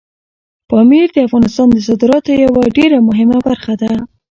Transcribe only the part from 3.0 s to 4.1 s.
مهمه برخه ده.